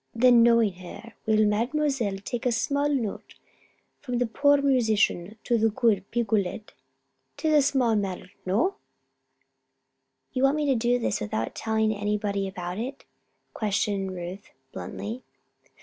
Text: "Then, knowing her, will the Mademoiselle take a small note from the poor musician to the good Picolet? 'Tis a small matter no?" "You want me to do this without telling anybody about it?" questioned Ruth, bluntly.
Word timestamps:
"Then, 0.15 0.41
knowing 0.41 0.73
her, 0.77 1.13
will 1.27 1.35
the 1.37 1.45
Mademoiselle 1.45 2.17
take 2.25 2.47
a 2.47 2.51
small 2.51 2.89
note 2.89 3.35
from 3.99 4.17
the 4.17 4.25
poor 4.25 4.57
musician 4.59 5.37
to 5.43 5.59
the 5.59 5.69
good 5.69 6.09
Picolet? 6.09 6.73
'Tis 7.37 7.53
a 7.53 7.61
small 7.61 7.95
matter 7.95 8.31
no?" 8.43 8.77
"You 10.33 10.41
want 10.41 10.55
me 10.55 10.65
to 10.65 10.73
do 10.75 10.97
this 10.97 11.21
without 11.21 11.53
telling 11.53 11.93
anybody 11.93 12.47
about 12.47 12.79
it?" 12.79 13.05
questioned 13.53 14.15
Ruth, 14.15 14.49
bluntly. 14.71 15.21